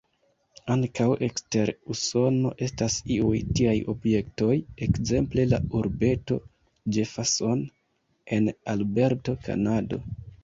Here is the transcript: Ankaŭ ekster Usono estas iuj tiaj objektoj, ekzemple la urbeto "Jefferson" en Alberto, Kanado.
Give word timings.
Ankaŭ 0.75 1.05
ekster 1.25 1.69
Usono 1.95 2.53
estas 2.67 2.95
iuj 3.15 3.41
tiaj 3.59 3.75
objektoj, 3.93 4.55
ekzemple 4.87 5.45
la 5.51 5.59
urbeto 5.81 6.37
"Jefferson" 6.97 7.61
en 8.39 8.51
Alberto, 8.75 9.37
Kanado. 9.49 10.01